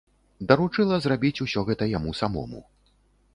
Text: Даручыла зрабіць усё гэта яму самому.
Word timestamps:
Даручыла 0.51 0.97
зрабіць 1.03 1.43
усё 1.47 1.65
гэта 1.69 1.89
яму 1.97 2.15
самому. 2.21 2.65